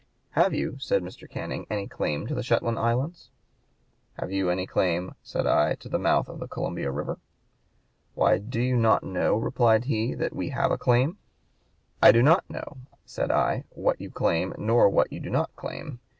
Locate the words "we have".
10.35-10.71